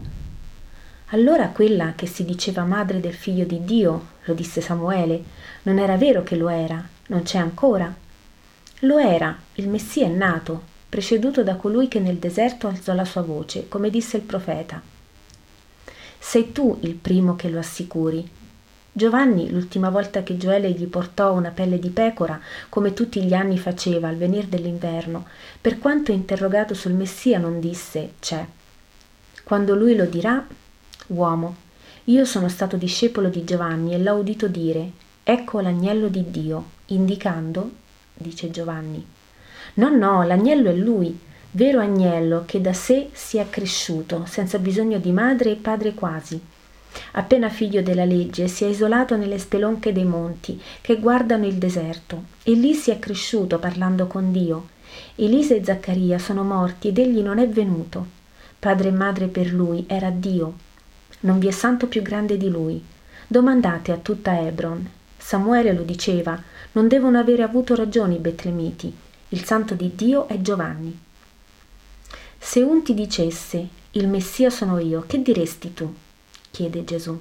Allora 1.10 1.50
quella 1.50 1.92
che 1.94 2.06
si 2.06 2.24
diceva 2.24 2.64
madre 2.64 2.98
del 2.98 3.14
figlio 3.14 3.44
di 3.44 3.64
Dio, 3.64 4.06
lo 4.24 4.34
disse 4.34 4.60
Samuele, 4.60 5.22
non 5.62 5.78
era 5.78 5.96
vero 5.96 6.24
che 6.24 6.34
lo 6.34 6.48
era, 6.48 6.84
non 7.06 7.22
c'è 7.22 7.38
ancora. 7.38 7.94
Lo 8.80 8.98
era, 8.98 9.38
il 9.54 9.68
Messia 9.68 10.06
è 10.06 10.10
nato, 10.10 10.62
preceduto 10.88 11.44
da 11.44 11.54
colui 11.54 11.86
che 11.86 12.00
nel 12.00 12.16
deserto 12.16 12.66
alzò 12.66 12.94
la 12.94 13.04
sua 13.04 13.22
voce, 13.22 13.68
come 13.68 13.90
disse 13.90 14.16
il 14.16 14.24
profeta. 14.24 14.82
Sei 16.18 16.50
tu 16.50 16.78
il 16.80 16.96
primo 16.96 17.36
che 17.36 17.48
lo 17.48 17.60
assicuri, 17.60 18.28
Giovanni, 18.98 19.48
l'ultima 19.48 19.90
volta 19.90 20.24
che 20.24 20.36
Gioele 20.36 20.72
gli 20.72 20.88
portò 20.88 21.32
una 21.32 21.50
pelle 21.50 21.78
di 21.78 21.88
pecora, 21.90 22.40
come 22.68 22.94
tutti 22.94 23.22
gli 23.22 23.32
anni 23.32 23.56
faceva 23.56 24.08
al 24.08 24.16
venir 24.16 24.46
dell'inverno, 24.46 25.24
per 25.60 25.78
quanto 25.78 26.10
interrogato 26.10 26.74
sul 26.74 26.94
Messia 26.94 27.38
non 27.38 27.60
disse 27.60 28.14
c'è. 28.18 28.44
Quando 29.44 29.76
lui 29.76 29.94
lo 29.94 30.04
dirà, 30.04 30.44
uomo, 31.06 31.54
io 32.06 32.24
sono 32.24 32.48
stato 32.48 32.76
discepolo 32.76 33.28
di 33.28 33.44
Giovanni 33.44 33.94
e 33.94 33.98
l'ho 33.98 34.14
udito 34.14 34.48
dire, 34.48 34.90
ecco 35.22 35.60
l'agnello 35.60 36.08
di 36.08 36.28
Dio, 36.28 36.64
indicando, 36.86 37.70
dice 38.14 38.50
Giovanni. 38.50 39.06
No, 39.74 39.96
no, 39.96 40.24
l'agnello 40.24 40.70
è 40.70 40.74
lui, 40.74 41.16
vero 41.52 41.78
agnello 41.78 42.42
che 42.46 42.60
da 42.60 42.72
sé 42.72 43.10
si 43.12 43.38
è 43.38 43.48
cresciuto, 43.48 44.24
senza 44.26 44.58
bisogno 44.58 44.98
di 44.98 45.12
madre 45.12 45.52
e 45.52 45.54
padre 45.54 45.94
quasi 45.94 46.56
appena 47.12 47.48
figlio 47.48 47.82
della 47.82 48.04
legge, 48.04 48.48
si 48.48 48.64
è 48.64 48.68
isolato 48.68 49.16
nelle 49.16 49.38
spelonche 49.38 49.92
dei 49.92 50.04
monti 50.04 50.60
che 50.80 50.98
guardano 50.98 51.46
il 51.46 51.54
deserto 51.54 52.24
e 52.42 52.52
lì 52.52 52.74
si 52.74 52.90
è 52.90 52.98
cresciuto 52.98 53.58
parlando 53.58 54.06
con 54.06 54.32
Dio. 54.32 54.68
Elisa 55.16 55.54
e 55.54 55.64
Zaccaria 55.64 56.18
sono 56.18 56.42
morti 56.42 56.88
ed 56.88 56.98
egli 56.98 57.20
non 57.20 57.38
è 57.38 57.48
venuto. 57.48 58.06
Padre 58.58 58.88
e 58.88 58.92
madre 58.92 59.28
per 59.28 59.52
lui 59.52 59.84
era 59.86 60.10
Dio. 60.10 60.54
Non 61.20 61.38
vi 61.38 61.48
è 61.48 61.52
santo 61.52 61.86
più 61.86 62.02
grande 62.02 62.36
di 62.36 62.48
lui. 62.48 62.82
Domandate 63.26 63.92
a 63.92 63.96
tutta 63.96 64.38
Hebron. 64.40 64.88
Samuele 65.16 65.72
lo 65.72 65.82
diceva, 65.82 66.40
non 66.72 66.88
devono 66.88 67.18
avere 67.18 67.42
avuto 67.42 67.74
ragioni 67.74 68.16
i 68.16 68.20
betlemiti. 68.20 68.92
Il 69.30 69.44
santo 69.44 69.74
di 69.74 69.92
Dio 69.94 70.26
è 70.26 70.40
Giovanni. 70.40 70.98
Se 72.38 72.62
un 72.62 72.82
ti 72.82 72.94
dicesse, 72.94 73.68
il 73.92 74.08
Messia 74.08 74.48
sono 74.48 74.78
io, 74.78 75.04
che 75.06 75.20
diresti 75.20 75.74
tu? 75.74 75.92
Chiede 76.58 76.82
Gesù. 76.82 77.16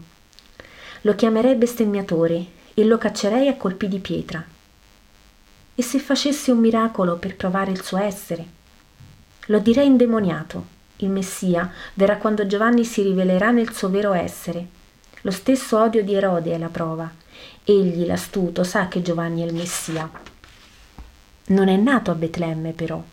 Lo 1.01 1.13
chiamerei 1.13 1.53
bestemmiatore 1.53 2.45
e 2.73 2.83
lo 2.83 2.97
caccerei 2.97 3.47
a 3.47 3.55
colpi 3.55 3.87
di 3.87 3.99
pietra. 3.99 4.43
E 5.75 5.81
se 5.83 5.99
facessi 5.99 6.49
un 6.49 6.57
miracolo 6.57 7.17
per 7.17 7.35
provare 7.35 7.69
il 7.69 7.83
suo 7.83 7.99
essere? 7.99 8.45
Lo 9.45 9.59
direi 9.59 9.85
indemoniato. 9.85 10.75
Il 10.97 11.09
Messia 11.09 11.71
verrà 11.93 12.17
quando 12.17 12.47
Giovanni 12.47 12.83
si 12.83 13.03
rivelerà 13.03 13.51
nel 13.51 13.71
suo 13.73 13.91
vero 13.91 14.13
essere. 14.13 14.65
Lo 15.21 15.29
stesso 15.29 15.79
odio 15.79 16.03
di 16.03 16.15
Erode 16.15 16.53
è 16.53 16.57
la 16.57 16.69
prova. 16.69 17.07
Egli, 17.63 18.07
l'astuto, 18.07 18.63
sa 18.63 18.87
che 18.87 19.03
Giovanni 19.03 19.43
è 19.43 19.45
il 19.45 19.53
Messia. 19.53 20.09
Non 21.49 21.67
è 21.67 21.75
nato 21.75 22.09
a 22.09 22.15
Betlemme, 22.15 22.71
però 22.71 23.03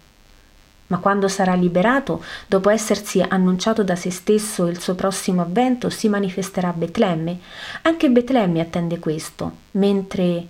ma 0.94 1.00
quando 1.00 1.26
sarà 1.26 1.54
liberato, 1.54 2.22
dopo 2.46 2.70
essersi 2.70 3.20
annunciato 3.20 3.82
da 3.82 3.96
se 3.96 4.12
stesso 4.12 4.68
il 4.68 4.80
suo 4.80 4.94
prossimo 4.94 5.42
avvento, 5.42 5.90
si 5.90 6.08
manifesterà 6.08 6.68
a 6.68 6.72
Betlemme. 6.72 7.40
Anche 7.82 8.10
Betlemme 8.10 8.60
attende 8.60 9.00
questo, 9.00 9.50
mentre... 9.72 10.46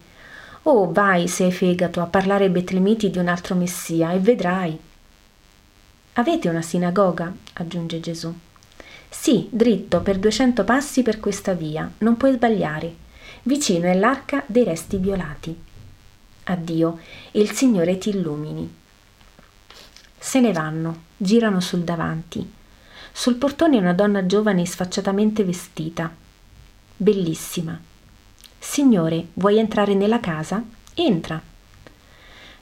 Oh, 0.65 0.93
vai, 0.93 1.29
se 1.29 1.45
hai 1.45 1.53
fegato, 1.53 2.03
a 2.03 2.07
parlare 2.07 2.45
ai 2.45 2.51
betlemiti 2.51 3.09
di 3.09 3.17
un 3.17 3.29
altro 3.29 3.55
Messia 3.55 4.13
e 4.13 4.19
vedrai. 4.19 4.79
Avete 6.15 6.49
una 6.51 6.63
sinagoga? 6.63 7.33
aggiunge 7.55 8.01
Gesù. 8.01 8.35
Sì, 9.09 9.49
dritto, 9.51 10.01
per 10.01 10.19
duecento 10.19 10.65
passi 10.65 11.03
per 11.03 11.21
questa 11.21 11.55
via, 11.55 11.91
non 11.99 12.19
puoi 12.19 12.33
sbagliare. 12.35 12.95
Vicino 13.45 13.87
è 13.87 13.95
l'arca 13.95 14.43
dei 14.45 14.65
resti 14.65 14.99
violati. 14.99 15.59
Addio, 16.45 16.99
il 17.33 17.51
Signore 17.53 17.97
ti 17.97 18.11
illumini. 18.11 18.83
Se 20.25 20.41
ne 20.41 20.53
vanno, 20.53 21.03
girano 21.19 21.61
sul 21.61 21.85
davanti. 21.85 22.51
Sul 23.13 23.35
portone 23.35 23.77
una 23.77 23.93
donna 23.93 24.25
giovane 24.25 24.65
sfacciatamente 24.65 25.45
vestita. 25.45 26.11
Bellissima. 26.97 27.79
Signore, 28.59 29.27
vuoi 29.35 29.59
entrare 29.59 29.93
nella 29.93 30.21
casa? 30.21 30.65
Entra. 30.95 31.41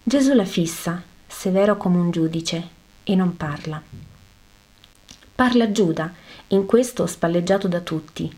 Gesù 0.02 0.34
la 0.34 0.44
fissa, 0.44 1.00
severo 1.28 1.76
come 1.76 1.98
un 1.98 2.10
giudice, 2.10 2.68
e 3.04 3.14
non 3.14 3.36
parla. 3.36 3.80
Parla 5.32 5.70
Giuda, 5.70 6.12
in 6.48 6.66
questo 6.66 7.06
spalleggiato 7.06 7.68
da 7.68 7.78
tutti. 7.78 8.30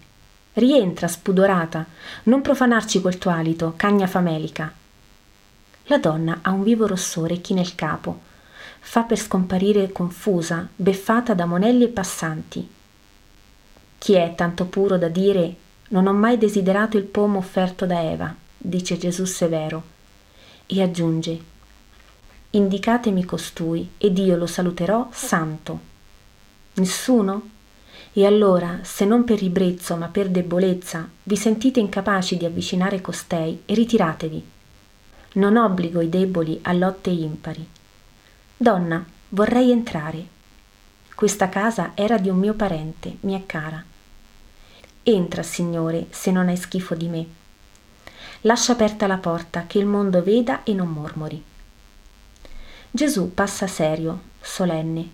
Rientra, 0.52 1.08
spudorata, 1.08 1.86
non 2.24 2.42
profanarci 2.42 3.00
col 3.00 3.16
tuo 3.16 3.30
alito, 3.30 3.72
cagna 3.74 4.06
famelica. 4.06 4.70
La 5.84 5.98
donna 5.98 6.40
ha 6.42 6.50
un 6.50 6.62
vivo 6.62 6.86
rossore 6.86 7.40
chi 7.40 7.54
nel 7.54 7.74
capo, 7.74 8.32
fa 8.86 9.02
per 9.02 9.18
scomparire 9.18 9.90
confusa, 9.90 10.68
beffata 10.76 11.32
da 11.32 11.46
monelli 11.46 11.84
e 11.84 11.88
passanti. 11.88 12.68
Chi 13.98 14.12
è 14.12 14.34
tanto 14.36 14.66
puro 14.66 14.98
da 14.98 15.08
dire 15.08 15.56
non 15.88 16.06
ho 16.06 16.12
mai 16.12 16.36
desiderato 16.36 16.98
il 16.98 17.04
pomo 17.04 17.38
offerto 17.38 17.86
da 17.86 18.02
Eva, 18.02 18.32
dice 18.56 18.98
Gesù 18.98 19.24
severo, 19.24 19.82
e 20.66 20.82
aggiunge 20.82 21.52
Indicatemi 22.50 23.24
costui, 23.24 23.88
ed 23.98 24.18
io 24.18 24.36
lo 24.36 24.46
saluterò 24.46 25.08
santo. 25.10 25.80
Nessuno? 26.74 27.48
E 28.12 28.26
allora, 28.26 28.80
se 28.82 29.04
non 29.04 29.24
per 29.24 29.40
ribrezzo 29.40 29.96
ma 29.96 30.06
per 30.06 30.28
debolezza, 30.28 31.08
vi 31.24 31.36
sentite 31.36 31.80
incapaci 31.80 32.36
di 32.36 32.44
avvicinare 32.44 33.00
costei, 33.00 33.62
ritiratevi. 33.64 34.44
Non 35.32 35.56
obbligo 35.56 36.00
i 36.00 36.08
deboli 36.08 36.60
a 36.62 36.72
lotte 36.74 37.10
impari, 37.10 37.66
Donna, 38.56 39.04
vorrei 39.30 39.72
entrare. 39.72 40.26
Questa 41.12 41.48
casa 41.48 41.90
era 41.94 42.18
di 42.18 42.28
un 42.28 42.38
mio 42.38 42.54
parente, 42.54 43.16
mia 43.20 43.42
cara. 43.44 43.84
Entra, 45.02 45.42
Signore, 45.42 46.06
se 46.10 46.30
non 46.30 46.46
hai 46.46 46.56
schifo 46.56 46.94
di 46.94 47.08
me. 47.08 47.26
Lascia 48.42 48.72
aperta 48.72 49.08
la 49.08 49.16
porta, 49.18 49.64
che 49.66 49.78
il 49.78 49.86
mondo 49.86 50.22
veda 50.22 50.62
e 50.62 50.72
non 50.72 50.88
mormori. 50.88 51.42
Gesù 52.92 53.34
passa 53.34 53.66
serio, 53.66 54.20
solenne. 54.40 55.08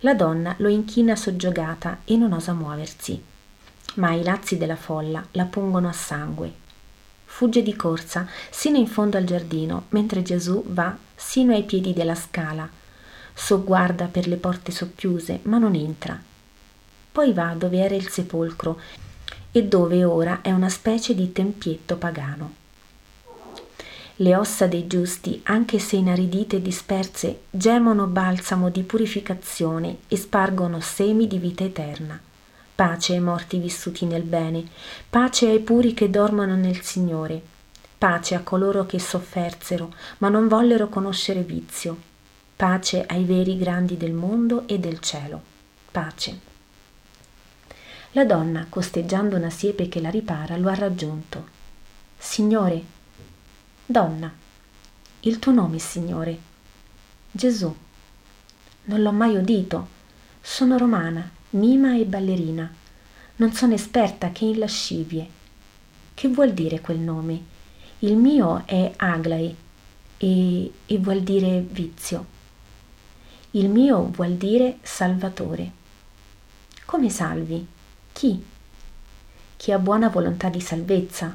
La 0.00 0.14
donna 0.14 0.54
lo 0.58 0.68
inchina 0.68 1.16
soggiogata 1.16 2.00
e 2.04 2.16
non 2.16 2.32
osa 2.32 2.52
muoversi. 2.52 3.20
Ma 3.94 4.12
i 4.12 4.22
lazzi 4.22 4.58
della 4.58 4.76
folla 4.76 5.24
la 5.32 5.46
pungono 5.46 5.88
a 5.88 5.92
sangue. 5.92 6.66
Fugge 7.38 7.62
di 7.62 7.76
corsa 7.76 8.26
sino 8.50 8.78
in 8.78 8.88
fondo 8.88 9.16
al 9.16 9.22
giardino, 9.22 9.84
mentre 9.90 10.22
Gesù 10.22 10.64
va 10.70 10.96
sino 11.14 11.54
ai 11.54 11.62
piedi 11.62 11.92
della 11.92 12.16
scala. 12.16 12.68
Sogguarda 13.32 14.06
per 14.06 14.26
le 14.26 14.34
porte 14.34 14.72
socchiuse, 14.72 15.38
ma 15.44 15.56
non 15.58 15.76
entra. 15.76 16.20
Poi 17.12 17.32
va 17.32 17.54
dove 17.56 17.78
era 17.78 17.94
il 17.94 18.08
sepolcro 18.08 18.80
e 19.52 19.62
dove 19.62 20.02
ora 20.02 20.40
è 20.42 20.50
una 20.50 20.68
specie 20.68 21.14
di 21.14 21.30
tempietto 21.30 21.96
pagano. 21.96 22.54
Le 24.16 24.34
ossa 24.34 24.66
dei 24.66 24.88
giusti, 24.88 25.40
anche 25.44 25.78
se 25.78 25.94
inaridite 25.94 26.56
e 26.56 26.62
disperse, 26.62 27.42
gemono 27.50 28.06
balsamo 28.06 28.68
di 28.68 28.82
purificazione 28.82 29.98
e 30.08 30.16
spargono 30.16 30.80
semi 30.80 31.28
di 31.28 31.38
vita 31.38 31.62
eterna. 31.62 32.20
Pace 32.78 33.14
ai 33.14 33.18
morti 33.18 33.58
vissuti 33.58 34.06
nel 34.06 34.22
bene, 34.22 34.64
pace 35.10 35.48
ai 35.48 35.58
puri 35.58 35.94
che 35.94 36.10
dormono 36.10 36.54
nel 36.54 36.80
Signore, 36.82 37.42
pace 37.98 38.36
a 38.36 38.42
coloro 38.42 38.86
che 38.86 39.00
soffersero, 39.00 39.92
ma 40.18 40.28
non 40.28 40.46
vollero 40.46 40.88
conoscere 40.88 41.42
vizio, 41.42 41.98
pace 42.54 43.04
ai 43.04 43.24
veri 43.24 43.58
grandi 43.58 43.96
del 43.96 44.12
mondo 44.12 44.62
e 44.68 44.78
del 44.78 45.00
cielo. 45.00 45.42
Pace. 45.90 46.38
La 48.12 48.24
donna, 48.24 48.66
costeggiando 48.68 49.34
una 49.34 49.50
siepe 49.50 49.88
che 49.88 50.00
la 50.00 50.10
ripara, 50.10 50.56
lo 50.56 50.68
ha 50.68 50.74
raggiunto. 50.76 51.48
Signore, 52.16 52.80
Donna, 53.84 54.32
il 55.18 55.38
tuo 55.40 55.50
nome, 55.50 55.80
Signore? 55.80 56.38
Gesù. 57.28 57.74
Non 58.84 59.02
l'ho 59.02 59.12
mai 59.12 59.34
udito. 59.34 59.88
Sono 60.40 60.78
romana, 60.78 61.28
mima 61.50 61.96
e 61.96 62.04
ballerina. 62.04 62.70
Non 63.36 63.52
sono 63.52 63.72
esperta 63.72 64.32
che 64.32 64.44
in 64.44 64.58
lascivie. 64.58 65.26
Che 66.12 66.28
vuol 66.28 66.52
dire 66.52 66.80
quel 66.80 66.98
nome? 66.98 67.56
Il 68.00 68.16
mio 68.16 68.64
è 68.66 68.92
Aglae 68.96 69.54
e, 70.18 70.72
e 70.84 70.98
vuol 70.98 71.20
dire 71.20 71.60
vizio. 71.60 72.36
Il 73.52 73.70
mio 73.70 74.10
vuol 74.10 74.34
dire 74.34 74.78
salvatore. 74.82 75.72
Come 76.84 77.08
salvi? 77.08 77.66
Chi? 78.12 78.44
Chi 79.56 79.72
ha 79.72 79.78
buona 79.78 80.08
volontà 80.08 80.48
di 80.48 80.60
salvezza, 80.60 81.34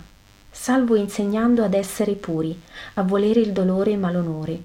salvo 0.49 0.95
insegnando 0.95 1.63
ad 1.63 1.73
essere 1.73 2.13
puri, 2.13 2.61
a 2.95 3.01
volere 3.01 3.39
il 3.39 3.51
dolore 3.51 3.97
ma 3.97 4.11
l'onore, 4.11 4.61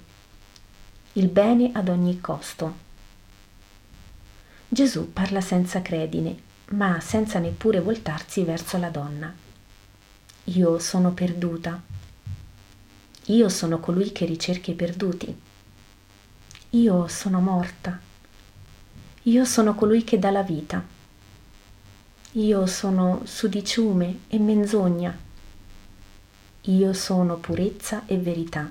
il 1.14 1.28
bene 1.28 1.70
ad 1.72 1.88
ogni 1.88 2.20
costo. 2.20 2.86
Gesù 4.68 5.12
parla 5.12 5.40
senza 5.40 5.82
credine, 5.82 6.36
ma 6.70 7.00
senza 7.00 7.38
neppure 7.38 7.80
voltarsi 7.80 8.42
verso 8.44 8.78
la 8.78 8.90
donna. 8.90 9.34
Io 10.44 10.78
sono 10.78 11.12
perduta. 11.12 11.80
Io 13.26 13.48
sono 13.48 13.80
colui 13.80 14.12
che 14.12 14.24
ricerca 14.24 14.70
i 14.70 14.74
perduti. 14.74 15.40
Io 16.70 17.08
sono 17.08 17.40
morta. 17.40 17.98
Io 19.22 19.44
sono 19.44 19.74
colui 19.74 20.04
che 20.04 20.18
dà 20.18 20.30
la 20.30 20.42
vita. 20.42 20.84
Io 22.32 22.66
sono 22.66 23.22
sudiciume 23.24 24.20
e 24.28 24.38
menzogna 24.38 25.26
io 26.68 26.92
sono 26.92 27.36
purezza 27.36 28.02
e 28.04 28.18
verità. 28.18 28.70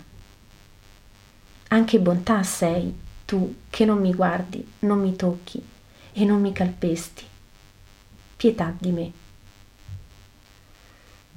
Anche 1.69 1.99
bontà 1.99 2.43
sei 2.43 2.95
tu 3.25 3.55
che 3.69 3.85
non 3.85 3.99
mi 3.99 4.13
guardi, 4.13 4.65
non 4.79 4.99
mi 4.99 5.15
tocchi 5.15 5.63
e 6.19 6.25
non 6.25 6.41
mi 6.41 6.51
calpesti. 6.51 7.23
Pietà 8.35 8.73
di 8.75 8.89
me. 8.89 9.11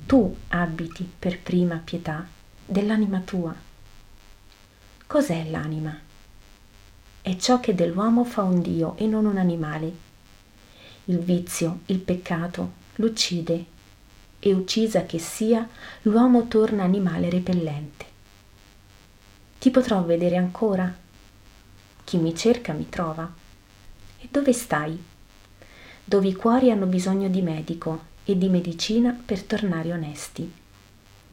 Tu 0.06 0.34
abiti 0.48 1.06
per 1.18 1.38
prima 1.38 1.76
pietà 1.76 2.26
dell'anima 2.64 3.18
tua. 3.20 3.54
Cos'è 5.06 5.50
l'anima? 5.50 5.94
È 7.20 7.36
ciò 7.36 7.60
che 7.60 7.74
dell'uomo 7.74 8.24
fa 8.24 8.40
un 8.40 8.62
Dio 8.62 8.96
e 8.96 9.06
non 9.06 9.26
un 9.26 9.36
animale. 9.36 9.92
Il 11.04 11.18
vizio, 11.18 11.80
il 11.86 11.98
peccato, 11.98 12.72
l'uccide 12.94 13.64
e 14.38 14.54
uccisa 14.54 15.04
che 15.04 15.18
sia, 15.18 15.68
l'uomo 16.02 16.48
torna 16.48 16.84
animale 16.84 17.28
repellente. 17.28 18.06
Ti 19.58 19.70
potrò 19.70 20.02
vedere 20.04 20.38
ancora? 20.38 20.90
Chi 22.02 22.16
mi 22.16 22.34
cerca 22.34 22.72
mi 22.72 22.88
trova. 22.88 23.39
Dove 24.30 24.52
stai? 24.52 24.96
Dove 26.04 26.28
i 26.28 26.34
cuori 26.34 26.70
hanno 26.70 26.86
bisogno 26.86 27.28
di 27.28 27.42
medico 27.42 28.04
e 28.24 28.38
di 28.38 28.48
medicina 28.48 29.10
per 29.12 29.42
tornare 29.42 29.92
onesti. 29.92 30.48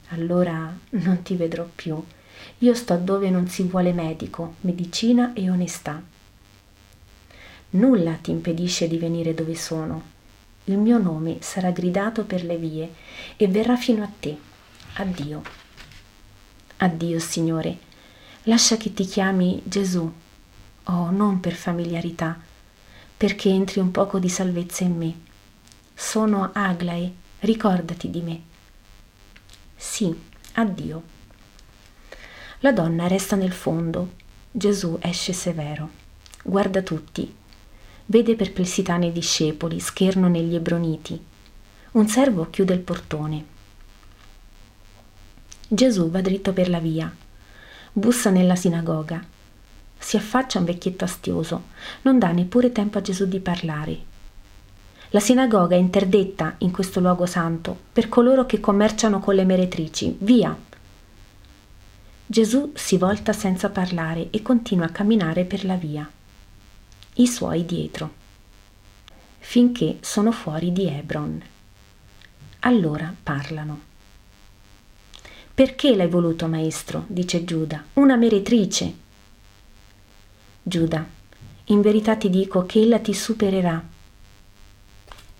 Allora 0.07 0.75
non 0.89 1.21
ti 1.21 1.35
vedrò 1.35 1.67
più. 1.75 2.03
Io 2.57 2.73
sto 2.73 2.97
dove 2.97 3.29
non 3.29 3.47
si 3.47 3.61
vuole 3.63 3.93
medico, 3.93 4.55
medicina 4.61 5.33
e 5.33 5.47
onestà. 5.47 6.01
Nulla 7.69 8.13
ti 8.13 8.31
impedisce 8.31 8.87
di 8.87 8.97
venire 8.97 9.35
dove 9.35 9.53
sono, 9.53 10.01
il 10.63 10.79
mio 10.79 10.97
nome 10.97 11.37
sarà 11.41 11.69
gridato 11.69 12.23
per 12.23 12.43
le 12.43 12.57
vie 12.57 12.91
e 13.37 13.47
verrà 13.47 13.77
fino 13.77 14.03
a 14.03 14.09
te. 14.19 14.35
Addio. 14.95 15.43
Addio, 16.77 17.19
Signore. 17.19 17.77
Lascia 18.43 18.75
che 18.75 18.91
ti 18.91 19.05
chiami 19.05 19.61
Gesù. 19.63 20.11
Oh, 20.85 21.11
non 21.11 21.39
per 21.39 21.53
familiarità, 21.53 22.39
perché 23.17 23.49
entri 23.49 23.79
un 23.79 23.91
poco 23.91 24.19
di 24.19 24.29
salvezza 24.29 24.83
in 24.83 24.95
me. 24.95 25.15
Sono 25.93 26.51
Aglae, 26.53 27.11
ricordati 27.39 28.09
di 28.09 28.21
me. 28.21 28.41
Sì, 29.75 30.15
addio. 30.53 31.03
La 32.59 32.71
donna 32.71 33.07
resta 33.07 33.35
nel 33.35 33.51
fondo. 33.51 34.13
Gesù 34.51 34.97
esce 35.01 35.33
severo. 35.33 35.89
Guarda 36.43 36.81
tutti, 36.81 37.33
Vede 38.09 38.37
perplessità 38.37 38.95
nei 38.95 39.11
discepoli, 39.11 39.81
scherno 39.81 40.29
negli 40.29 40.55
ebroniti. 40.55 41.21
Un 41.91 42.07
servo 42.07 42.49
chiude 42.49 42.73
il 42.73 42.79
portone. 42.79 43.45
Gesù 45.67 46.09
va 46.09 46.21
dritto 46.21 46.53
per 46.53 46.69
la 46.69 46.79
via. 46.79 47.13
Bussa 47.91 48.29
nella 48.29 48.55
sinagoga. 48.55 49.21
Si 49.97 50.17
affaccia 50.17 50.59
un 50.59 50.65
vecchietto 50.65 51.03
astioso. 51.03 51.63
Non 52.03 52.19
dà 52.19 52.31
neppure 52.31 52.71
tempo 52.71 52.97
a 52.97 53.01
Gesù 53.01 53.25
di 53.27 53.39
parlare. 53.39 54.15
La 55.11 55.19
sinagoga 55.19 55.75
è 55.75 55.79
interdetta 55.79 56.55
in 56.59 56.71
questo 56.71 56.99
luogo 56.99 57.25
santo 57.25 57.77
per 57.93 58.09
coloro 58.09 58.45
che 58.45 58.59
commerciano 58.59 59.19
con 59.19 59.35
le 59.35 59.45
meretrici. 59.45 60.15
Via! 60.19 60.55
Gesù 62.25 62.71
si 62.75 62.97
volta 62.97 63.31
senza 63.31 63.69
parlare 63.69 64.29
e 64.31 64.41
continua 64.41 64.87
a 64.87 64.91
camminare 64.91 65.45
per 65.45 65.63
la 65.63 65.75
via 65.75 66.09
i 67.19 67.25
suoi 67.25 67.65
dietro, 67.65 68.13
finché 69.39 69.97
sono 70.01 70.31
fuori 70.31 70.71
di 70.71 70.87
Hebron. 70.87 71.41
Allora 72.59 73.13
parlano. 73.23 73.81
Perché 75.53 75.95
l'hai 75.95 76.07
voluto, 76.07 76.47
maestro? 76.47 77.05
dice 77.07 77.43
Giuda, 77.43 77.83
una 77.93 78.15
meretrice. 78.17 79.05
Giuda, 80.67 81.07
in 81.67 81.79
verità 81.79 82.17
ti 82.17 82.29
dico 82.29 82.65
che 82.65 82.81
ella 82.81 82.99
ti 82.99 83.13
supererà. 83.13 83.81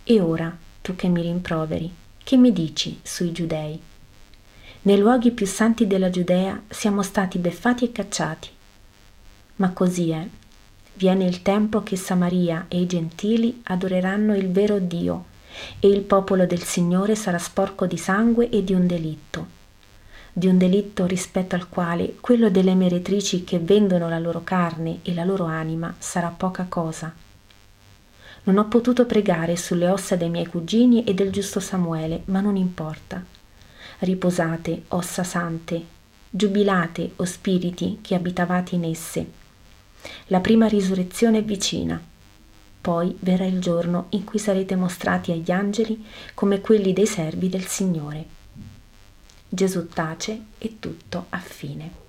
E 0.05 0.21
ora, 0.21 0.57
tu 0.79 0.95
che 0.95 1.09
mi 1.09 1.21
rimproveri, 1.21 1.93
che 2.23 2.37
mi 2.37 2.53
dici 2.53 2.97
sui 3.03 3.33
giudei? 3.33 3.77
Nei 4.83 4.97
luoghi 4.97 5.31
più 5.31 5.45
santi 5.45 5.85
della 5.85 6.09
Giudea 6.09 6.63
siamo 6.69 7.01
stati 7.01 7.39
beffati 7.39 7.83
e 7.83 7.91
cacciati. 7.91 8.47
Ma 9.57 9.71
così 9.71 10.11
è 10.11 10.25
viene 10.93 11.25
il 11.25 11.41
tempo 11.41 11.83
che 11.83 11.97
Samaria 11.97 12.67
e 12.69 12.79
i 12.79 12.85
gentili 12.85 13.59
adoreranno 13.63 14.33
il 14.33 14.49
vero 14.49 14.79
Dio 14.79 15.25
e 15.81 15.89
il 15.89 16.03
popolo 16.03 16.45
del 16.45 16.63
Signore 16.63 17.15
sarà 17.15 17.37
sporco 17.37 17.85
di 17.85 17.97
sangue 17.97 18.47
e 18.47 18.63
di 18.63 18.73
un 18.73 18.87
delitto, 18.87 19.47
di 20.37 20.45
un 20.45 20.59
delitto 20.59 21.07
rispetto 21.07 21.55
al 21.55 21.67
quale 21.67 22.17
quello 22.19 22.51
delle 22.51 22.75
meretrici 22.75 23.43
che 23.43 23.57
vendono 23.57 24.07
la 24.07 24.19
loro 24.19 24.43
carne 24.43 24.99
e 25.01 25.15
la 25.15 25.23
loro 25.23 25.45
anima 25.45 25.95
sarà 25.97 26.27
poca 26.27 26.67
cosa. 26.69 27.11
Non 28.43 28.59
ho 28.59 28.67
potuto 28.67 29.07
pregare 29.07 29.55
sulle 29.55 29.89
ossa 29.89 30.15
dei 30.15 30.29
miei 30.29 30.45
cugini 30.45 31.03
e 31.05 31.15
del 31.15 31.31
giusto 31.31 31.59
Samuele, 31.59 32.21
ma 32.25 32.39
non 32.39 32.55
importa. 32.55 33.23
Riposate, 33.97 34.83
ossa 34.89 35.23
sante, 35.23 35.83
giubilate, 36.29 37.13
o 37.15 37.25
spiriti 37.25 37.97
che 38.03 38.13
abitavate 38.13 38.75
in 38.75 38.83
esse 38.83 39.45
la 40.27 40.39
prima 40.39 40.67
risurrezione 40.67 41.39
è 41.39 41.43
vicina. 41.43 41.99
Poi 42.79 43.17
verrà 43.21 43.45
il 43.45 43.59
giorno 43.59 44.05
in 44.09 44.23
cui 44.23 44.37
sarete 44.37 44.75
mostrati 44.75 45.31
agli 45.31 45.51
angeli 45.51 46.05
come 46.35 46.61
quelli 46.61 46.93
dei 46.93 47.07
servi 47.07 47.49
del 47.49 47.65
Signore. 47.65 48.35
Gesù 49.49 49.87
tace 49.87 50.41
e 50.57 50.77
tutto 50.79 51.25
a 51.29 51.39
fine. 51.39 52.06